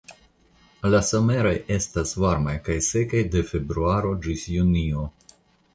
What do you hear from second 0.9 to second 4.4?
La someroj estas varmaj kaj sekaj de februaro